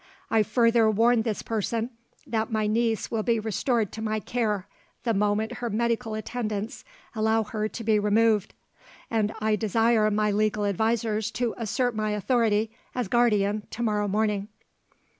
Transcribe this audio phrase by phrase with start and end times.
[0.31, 1.91] I further warn this person,
[2.25, 4.65] that my niece will be restored to my care,
[5.03, 8.55] the moment her medical attendants allow her to be removed.
[9.11, 14.47] And I desire my legal advisers to assert my authority, as guardian, to morrow morning."